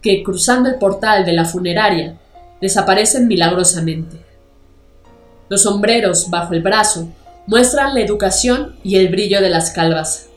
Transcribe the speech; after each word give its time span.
que 0.00 0.22
cruzando 0.22 0.70
el 0.70 0.76
portal 0.76 1.26
de 1.26 1.34
la 1.34 1.44
funeraria 1.44 2.18
desaparecen 2.62 3.26
milagrosamente. 3.26 4.16
Los 5.48 5.62
sombreros 5.62 6.30
bajo 6.30 6.54
el 6.54 6.62
brazo 6.62 7.08
muestran 7.46 7.92
la 7.92 8.00
educación 8.00 8.76
y 8.84 8.96
el 8.96 9.08
brillo 9.08 9.42
de 9.42 9.50
las 9.50 9.70
calvas. 9.72 10.28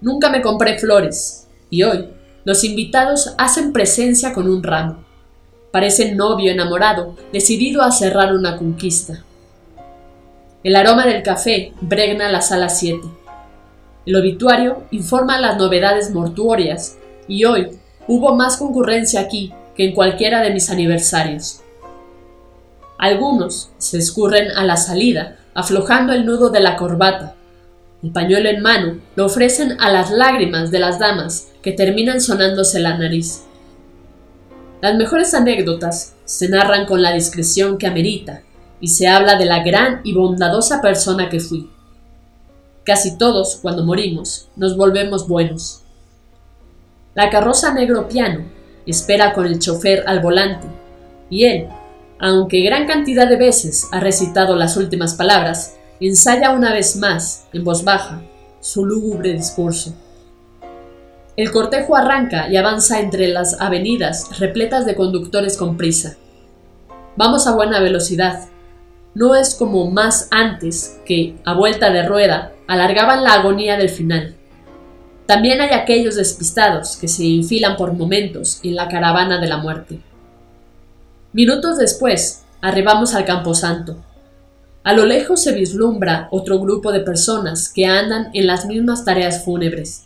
Nunca 0.00 0.30
me 0.30 0.40
compré 0.40 0.78
flores, 0.78 1.48
y 1.68 1.82
hoy 1.82 2.06
los 2.44 2.62
invitados 2.62 3.34
hacen 3.36 3.72
presencia 3.72 4.32
con 4.32 4.48
un 4.48 4.62
ramo. 4.62 5.04
Parecen 5.72 6.16
novio 6.16 6.52
enamorado, 6.52 7.16
decidido 7.32 7.82
a 7.82 7.90
cerrar 7.90 8.32
una 8.32 8.56
conquista. 8.56 9.24
El 10.62 10.76
aroma 10.76 11.06
del 11.06 11.24
café 11.24 11.72
bregna 11.80 12.30
la 12.30 12.40
sala 12.40 12.68
7. 12.68 13.00
El 14.06 14.16
obituario 14.16 14.84
informa 14.92 15.40
las 15.40 15.58
novedades 15.58 16.12
mortuorias, 16.12 16.96
y 17.26 17.44
hoy 17.44 17.68
hubo 18.06 18.36
más 18.36 18.56
concurrencia 18.56 19.20
aquí 19.20 19.52
que 19.78 19.84
en 19.84 19.94
cualquiera 19.94 20.42
de 20.42 20.50
mis 20.50 20.70
aniversarios. 20.70 21.60
Algunos 22.98 23.70
se 23.78 23.98
escurren 23.98 24.50
a 24.50 24.64
la 24.64 24.76
salida, 24.76 25.38
aflojando 25.54 26.12
el 26.12 26.26
nudo 26.26 26.50
de 26.50 26.58
la 26.58 26.76
corbata. 26.76 27.36
El 28.02 28.10
pañuelo 28.10 28.48
en 28.48 28.60
mano 28.60 28.98
lo 29.14 29.26
ofrecen 29.26 29.80
a 29.80 29.88
las 29.90 30.10
lágrimas 30.10 30.72
de 30.72 30.80
las 30.80 30.98
damas 30.98 31.50
que 31.62 31.70
terminan 31.70 32.20
sonándose 32.20 32.80
la 32.80 32.98
nariz. 32.98 33.44
Las 34.82 34.96
mejores 34.96 35.32
anécdotas 35.32 36.14
se 36.24 36.48
narran 36.48 36.84
con 36.84 37.00
la 37.00 37.12
discreción 37.12 37.78
que 37.78 37.86
amerita 37.86 38.42
y 38.80 38.88
se 38.88 39.06
habla 39.06 39.38
de 39.38 39.44
la 39.44 39.62
gran 39.62 40.00
y 40.02 40.12
bondadosa 40.12 40.82
persona 40.82 41.28
que 41.28 41.38
fui. 41.38 41.70
Casi 42.84 43.16
todos, 43.16 43.58
cuando 43.62 43.84
morimos, 43.84 44.48
nos 44.56 44.76
volvemos 44.76 45.28
buenos. 45.28 45.82
La 47.14 47.30
carroza 47.30 47.72
negro 47.72 48.08
piano 48.08 48.57
espera 48.90 49.32
con 49.32 49.46
el 49.46 49.58
chofer 49.58 50.04
al 50.06 50.20
volante, 50.20 50.66
y 51.30 51.44
él, 51.44 51.68
aunque 52.18 52.62
gran 52.62 52.86
cantidad 52.86 53.28
de 53.28 53.36
veces 53.36 53.88
ha 53.92 54.00
recitado 54.00 54.56
las 54.56 54.76
últimas 54.76 55.14
palabras, 55.14 55.76
ensaya 56.00 56.50
una 56.50 56.72
vez 56.72 56.96
más, 56.96 57.46
en 57.52 57.64
voz 57.64 57.84
baja, 57.84 58.22
su 58.60 58.84
lúgubre 58.84 59.32
discurso. 59.32 59.94
El 61.36 61.52
cortejo 61.52 61.94
arranca 61.94 62.48
y 62.48 62.56
avanza 62.56 62.98
entre 62.98 63.28
las 63.28 63.60
avenidas 63.60 64.40
repletas 64.40 64.86
de 64.86 64.96
conductores 64.96 65.56
con 65.56 65.76
prisa. 65.76 66.16
Vamos 67.16 67.46
a 67.46 67.54
buena 67.54 67.78
velocidad. 67.78 68.48
No 69.14 69.36
es 69.36 69.54
como 69.54 69.88
más 69.88 70.26
antes 70.32 71.00
que, 71.06 71.36
a 71.44 71.54
vuelta 71.54 71.90
de 71.90 72.04
rueda, 72.06 72.52
alargaban 72.66 73.22
la 73.22 73.34
agonía 73.34 73.76
del 73.76 73.88
final. 73.88 74.34
También 75.28 75.60
hay 75.60 75.72
aquellos 75.72 76.14
despistados 76.14 76.96
que 76.96 77.06
se 77.06 77.22
infilan 77.22 77.76
por 77.76 77.92
momentos 77.92 78.60
en 78.62 78.74
la 78.74 78.88
caravana 78.88 79.38
de 79.38 79.46
la 79.46 79.58
muerte. 79.58 80.00
Minutos 81.34 81.76
después, 81.76 82.44
arribamos 82.62 83.14
al 83.14 83.26
camposanto. 83.26 83.98
A 84.84 84.94
lo 84.94 85.04
lejos 85.04 85.42
se 85.42 85.52
vislumbra 85.52 86.28
otro 86.30 86.58
grupo 86.60 86.92
de 86.92 87.00
personas 87.00 87.68
que 87.68 87.84
andan 87.84 88.30
en 88.32 88.46
las 88.46 88.64
mismas 88.64 89.04
tareas 89.04 89.44
fúnebres. 89.44 90.04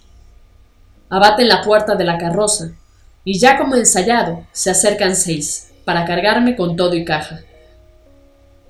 Abaten 1.09 1.47
la 1.47 1.62
puerta 1.62 1.94
de 1.94 2.03
la 2.03 2.19
carroza, 2.19 2.72
y 3.25 3.39
ya 3.39 3.59
como 3.59 3.77
ensayado, 3.77 4.44
se 4.50 4.71
acercan 4.71 5.15
seis, 5.15 5.71
para 5.84 6.04
cargarme 6.04 6.56
con 6.56 6.75
todo 6.75 6.94
y 6.94 7.04
caja. 7.04 7.43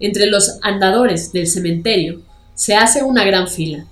Entre 0.01 0.27
los 0.27 0.59
andadores 0.61 1.33
del 1.33 1.47
cementerio 1.47 2.21
se 2.55 2.75
hace 2.75 3.03
una 3.03 3.25
gran 3.25 3.49
fila. 3.49 3.87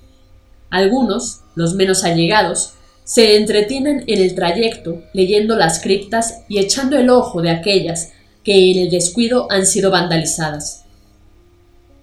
Algunos, 0.70 1.40
los 1.54 1.74
menos 1.74 2.04
allegados, 2.04 2.74
se 3.04 3.36
entretienen 3.36 4.04
en 4.06 4.22
el 4.22 4.34
trayecto 4.34 5.02
leyendo 5.12 5.56
las 5.56 5.80
criptas 5.80 6.42
y 6.48 6.58
echando 6.58 6.96
el 6.96 7.10
ojo 7.10 7.42
de 7.42 7.50
aquellas 7.50 8.12
que 8.44 8.70
en 8.70 8.78
el 8.78 8.90
descuido 8.90 9.50
han 9.50 9.66
sido 9.66 9.90
vandalizadas. 9.90 10.84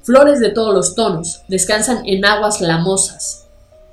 Flores 0.04 0.40
de 0.40 0.50
todos 0.50 0.74
los 0.74 0.96
tonos 0.96 1.42
descansan 1.48 2.06
en 2.06 2.26
aguas 2.26 2.62
lamosas. 2.62 3.48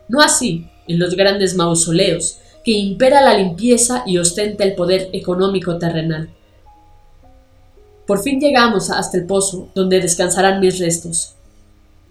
No 0.08 0.20
así 0.20 0.68
en 0.86 0.98
los 0.98 1.14
grandes 1.16 1.54
mausoleos, 1.54 2.38
que 2.64 2.72
impera 2.72 3.20
la 3.20 3.36
limpieza 3.36 4.02
y 4.06 4.18
ostenta 4.18 4.64
el 4.64 4.74
poder 4.74 5.10
económico 5.12 5.78
terrenal. 5.78 6.30
Por 8.06 8.22
fin 8.22 8.40
llegamos 8.40 8.90
hasta 8.90 9.16
el 9.16 9.26
pozo 9.26 9.68
donde 9.74 10.00
descansarán 10.00 10.60
mis 10.60 10.78
restos. 10.78 11.34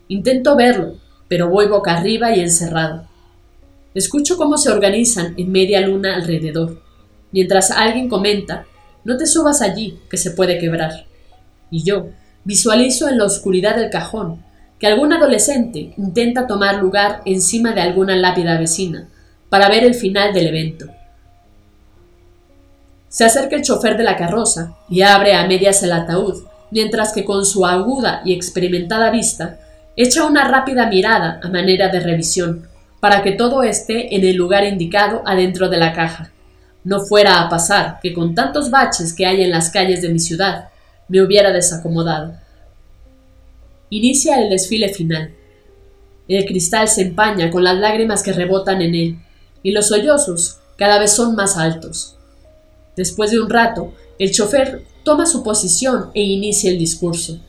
Intento 0.07 0.55
verlo, 0.55 0.95
pero 1.27 1.49
voy 1.49 1.67
boca 1.67 1.95
arriba 1.95 2.35
y 2.35 2.39
encerrado. 2.39 3.07
Escucho 3.93 4.37
cómo 4.37 4.57
se 4.57 4.71
organizan 4.71 5.35
en 5.37 5.51
media 5.51 5.81
luna 5.81 6.15
alrededor, 6.15 6.81
mientras 7.31 7.71
alguien 7.71 8.09
comenta 8.09 8.65
no 9.03 9.17
te 9.17 9.27
subas 9.27 9.61
allí, 9.61 9.99
que 10.09 10.17
se 10.17 10.31
puede 10.31 10.59
quebrar. 10.59 11.05
Y 11.69 11.83
yo 11.83 12.07
visualizo 12.43 13.09
en 13.09 13.17
la 13.17 13.25
oscuridad 13.25 13.75
del 13.75 13.89
cajón 13.89 14.43
que 14.79 14.87
algún 14.87 15.13
adolescente 15.13 15.93
intenta 15.97 16.47
tomar 16.47 16.75
lugar 16.75 17.21
encima 17.25 17.73
de 17.73 17.81
alguna 17.81 18.15
lápida 18.15 18.57
vecina 18.57 19.07
para 19.49 19.69
ver 19.69 19.83
el 19.83 19.93
final 19.93 20.33
del 20.33 20.47
evento. 20.47 20.87
Se 23.07 23.25
acerca 23.25 23.55
el 23.55 23.61
chofer 23.61 23.97
de 23.97 24.03
la 24.03 24.17
carroza 24.17 24.75
y 24.89 25.01
abre 25.01 25.35
a 25.35 25.47
medias 25.47 25.83
el 25.83 25.91
ataúd, 25.91 26.43
mientras 26.71 27.13
que 27.13 27.23
con 27.23 27.45
su 27.45 27.65
aguda 27.65 28.21
y 28.25 28.33
experimentada 28.33 29.11
vista 29.11 29.59
echa 29.95 30.25
una 30.25 30.47
rápida 30.47 30.87
mirada 30.87 31.39
a 31.43 31.49
manera 31.49 31.89
de 31.89 31.99
revisión, 31.99 32.67
para 32.99 33.21
que 33.21 33.33
todo 33.33 33.63
esté 33.63 34.15
en 34.15 34.23
el 34.23 34.35
lugar 34.35 34.63
indicado 34.63 35.21
adentro 35.25 35.69
de 35.69 35.77
la 35.77 35.93
caja. 35.93 36.31
No 36.83 37.01
fuera 37.01 37.41
a 37.41 37.49
pasar 37.49 37.99
que 38.01 38.13
con 38.13 38.33
tantos 38.33 38.71
baches 38.71 39.13
que 39.13 39.25
hay 39.25 39.43
en 39.43 39.51
las 39.51 39.69
calles 39.69 40.01
de 40.01 40.09
mi 40.09 40.19
ciudad 40.19 40.69
me 41.07 41.21
hubiera 41.21 41.51
desacomodado. 41.51 42.33
Inicia 43.89 44.41
el 44.41 44.49
desfile 44.49 44.89
final. 44.89 45.33
El 46.27 46.45
cristal 46.45 46.87
se 46.87 47.01
empaña 47.01 47.51
con 47.51 47.63
las 47.63 47.77
lágrimas 47.77 48.23
que 48.23 48.33
rebotan 48.33 48.81
en 48.81 48.95
él, 48.95 49.19
y 49.61 49.71
los 49.71 49.89
sollozos 49.89 50.59
cada 50.77 50.97
vez 50.99 51.11
son 51.11 51.35
más 51.35 51.57
altos. 51.57 52.17
Después 52.95 53.31
de 53.31 53.39
un 53.39 53.49
rato, 53.49 53.93
el 54.17 54.31
chofer 54.31 54.83
toma 55.03 55.25
su 55.25 55.43
posición 55.43 56.09
e 56.13 56.21
inicia 56.21 56.71
el 56.71 56.79
discurso. 56.79 57.39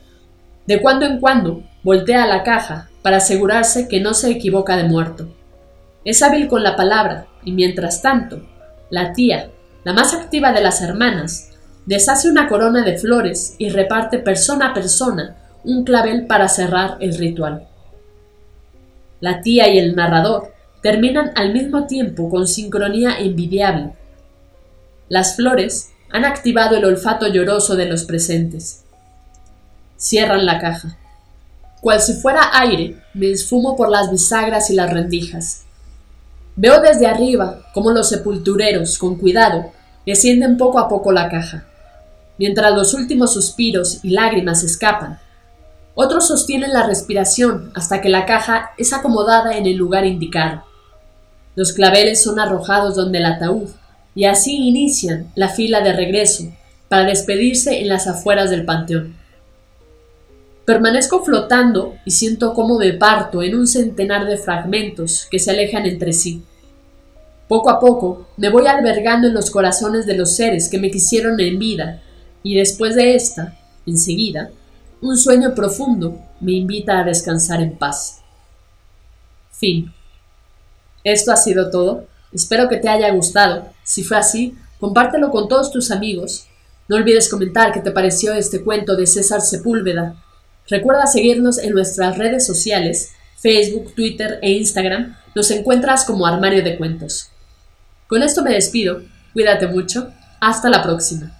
De 0.67 0.81
cuando 0.81 1.07
en 1.07 1.21
cuando 1.21 1.63
voltea 1.85 2.27
la 2.27 2.43
caja 2.43 2.89
para 3.03 3.19
asegurarse 3.19 3.87
que 3.87 4.01
no 4.01 4.15
se 4.15 4.31
equivoca 4.31 4.77
de 4.77 4.85
muerto. 4.85 5.29
Es 6.05 6.23
hábil 6.23 6.49
con 6.49 6.63
la 6.63 6.75
palabra 6.75 7.27
y 7.45 7.53
mientras 7.53 8.03
tanto 8.03 8.43
la 8.91 9.13
tía, 9.13 9.51
la 9.85 9.93
más 9.93 10.15
activa 10.15 10.53
de 10.53 10.63
las 10.63 10.81
hermanas, 10.81 11.51
deshace 11.87 12.29
una 12.31 12.49
corona 12.49 12.83
de 12.83 12.97
flores 12.99 13.55
y 13.59 13.69
reparte 13.69 14.19
persona 14.19 14.71
a 14.71 14.75
persona 14.75 15.37
un 15.63 15.85
clavel 15.85 16.27
para 16.27 16.49
cerrar 16.49 16.97
el 17.01 17.17
ritual. 17.17 17.69
La 19.21 19.41
tía 19.41 19.69
y 19.69 19.79
el 19.79 19.95
narrador 19.95 20.53
terminan 20.83 21.33
al 21.35 21.53
mismo 21.53 21.87
tiempo 21.87 22.29
con 22.29 22.47
sincronía 22.47 23.19
envidiable. 23.19 23.93
Las 25.09 25.37
flores 25.37 25.93
han 26.11 26.25
activado 26.25 26.77
el 26.77 26.85
olfato 26.85 27.27
lloroso 27.29 27.77
de 27.77 27.87
los 27.87 28.05
presentes. 28.05 28.85
Cierran 29.97 30.45
la 30.45 30.59
caja. 30.59 30.99
Cual 31.85 32.01
si 32.01 32.15
fuera 32.15 32.49
aire, 32.55 32.97
me 33.13 33.31
esfumo 33.31 33.77
por 33.77 33.91
las 33.91 34.11
bisagras 34.11 34.71
y 34.71 34.75
las 34.75 34.91
rendijas. 34.91 35.65
Veo 36.57 36.81
desde 36.81 37.07
arriba 37.07 37.61
cómo 37.75 37.91
los 37.91 38.09
sepultureros, 38.09 38.97
con 38.97 39.17
cuidado, 39.17 39.71
descienden 40.07 40.57
poco 40.57 40.79
a 40.79 40.89
poco 40.89 41.13
la 41.13 41.29
caja. 41.29 41.67
Mientras 42.39 42.75
los 42.75 42.95
últimos 42.95 43.35
suspiros 43.35 44.03
y 44.03 44.13
lágrimas 44.13 44.65
escapan, 44.65 45.19
otros 45.95 46.27
sostienen 46.27 46.73
la 46.73 46.87
respiración 46.87 47.71
hasta 47.75 48.01
que 48.01 48.09
la 48.09 48.25
caja 48.25 48.71
es 48.79 48.95
acomodada 48.95 49.55
en 49.59 49.67
el 49.67 49.77
lugar 49.77 50.07
indicado. 50.07 50.65
Los 51.55 51.75
claveles 51.75 52.23
son 52.23 52.41
arrojados 52.41 52.97
donde 52.97 53.19
el 53.19 53.27
ataúd 53.27 53.69
y 54.15 54.25
así 54.25 54.57
inician 54.57 55.31
la 55.35 55.51
fila 55.51 55.83
de 55.83 55.93
regreso 55.93 56.45
para 56.89 57.05
despedirse 57.05 57.83
en 57.83 57.89
las 57.89 58.07
afueras 58.07 58.49
del 58.49 58.65
panteón. 58.65 59.23
Permanezco 60.65 61.23
flotando 61.23 61.97
y 62.07 62.11
siento 62.13 62.55
cómo 62.55 62.79
me 62.79 62.95
parto 62.95 63.43
en 63.43 63.55
un 63.55 63.67
centenar 63.67 64.27
de 64.27 64.39
fragmentos 64.39 65.27
que 65.31 65.39
se 65.39 65.51
alejan 65.51 65.85
entre 65.85 66.13
sí. 66.13 66.43
Poco 67.49 67.71
a 67.71 67.79
poco 67.79 68.29
me 68.39 68.49
voy 68.49 68.67
albergando 68.67 69.29
en 69.29 69.35
los 69.35 69.51
corazones 69.51 70.07
de 70.07 70.17
los 70.17 70.35
seres 70.35 70.69
que 70.69 70.79
me 70.79 70.91
quisieron 70.91 71.39
en 71.39 71.59
vida 71.59 72.03
y 72.43 72.55
después 72.55 72.95
de 72.95 73.15
esta, 73.15 73.59
enseguida, 73.87 74.51
un 75.03 75.19
sueño 75.19 75.55
profundo 75.55 76.19
me 76.41 76.53
invita 76.53 76.99
a 76.99 77.05
descansar 77.05 77.61
en 77.61 77.77
paz. 77.77 78.21
Fin. 79.51 79.93
Esto 81.05 81.33
ha 81.33 81.37
sido 81.37 81.71
todo. 81.71 82.07
Espero 82.33 82.69
que 82.69 82.79
te 82.79 82.89
haya 82.89 83.13
gustado. 83.13 83.69
Si 83.83 84.03
fue 84.03 84.17
así, 84.17 84.57
compártelo 84.81 85.31
con 85.31 85.47
todos 85.47 85.71
tus 85.71 85.91
amigos. 85.91 86.47
No 86.89 86.97
olvides 86.97 87.29
comentar 87.29 87.73
qué 87.73 87.81
te 87.81 87.91
pareció 87.91 88.33
este 88.33 88.65
cuento 88.65 88.97
de 88.97 89.07
César 89.07 89.43
Sepúlveda. 89.43 90.17
Recuerda 90.69 91.07
seguirnos 91.07 91.59
en 91.59 91.73
nuestras 91.73 92.17
redes 92.17 92.47
sociales, 92.47 93.13
Facebook, 93.37 93.95
Twitter 93.95 94.39
e 94.43 94.53
Instagram. 94.53 95.17
Nos 95.35 95.51
encuentras 95.51 96.05
como 96.05 96.27
Armario 96.27 96.63
de 96.65 96.77
Cuentos. 96.77 97.29
Con 98.07 98.23
esto 98.23 98.43
me 98.43 98.53
despido. 98.53 99.03
Cuídate 99.33 99.67
mucho. 99.67 100.13
Hasta 100.41 100.69
la 100.71 100.83
próxima. 100.83 101.39